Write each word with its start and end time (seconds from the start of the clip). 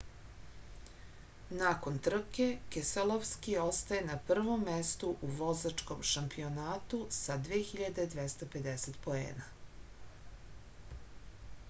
nakon 1.57 1.99
trke 2.07 2.47
keselovski 2.75 3.53
ostaje 3.63 4.07
na 4.07 4.15
prvom 4.31 4.65
mestu 4.69 5.09
u 5.27 5.31
vozačkom 5.41 6.01
šampionatu 6.13 7.01
sa 7.19 7.37
2250 7.51 8.99
poena 9.09 9.51